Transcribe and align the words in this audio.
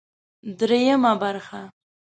درېيمه 0.59 1.11
برخه 1.21 1.61